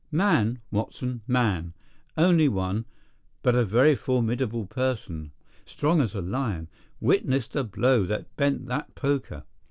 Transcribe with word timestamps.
"Man, 0.11 0.57
Watson, 0.71 1.21
man. 1.27 1.75
Only 2.17 2.47
one, 2.49 2.85
but 3.43 3.53
a 3.53 3.63
very 3.63 3.95
formidable 3.95 4.65
person. 4.65 5.31
Strong 5.63 6.01
as 6.01 6.15
a 6.15 6.21
lion—witness 6.21 7.47
the 7.49 7.63
blow 7.63 8.07
that 8.07 8.35
bent 8.35 8.65
that 8.65 8.95
poker! 8.95 9.43